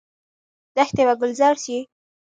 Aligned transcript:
دښتې 0.75 1.03
به 1.07 1.13
ګلزار 1.21 1.55
شي؟ 1.63 1.77